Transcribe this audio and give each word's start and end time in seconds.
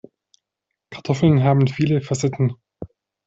Kartoffeln 0.89 1.43
haben 1.43 1.67
viele 1.67 2.01
Facetten. 2.01 2.55